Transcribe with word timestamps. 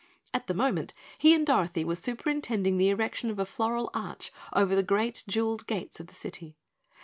At 0.33 0.47
the 0.47 0.55
moment, 0.55 0.95
he 1.19 1.35
and 1.35 1.45
Dorothy 1.45 1.85
were 1.85 1.93
superintending 1.93 2.77
the 2.79 2.89
erection 2.89 3.29
of 3.29 3.37
a 3.37 3.45
floral 3.45 3.91
arch 3.93 4.31
over 4.51 4.75
the 4.75 4.81
great 4.81 5.23
jeweled 5.27 5.67
gates 5.67 5.99
of 5.99 6.07
the 6.07 6.15
City. 6.15 6.57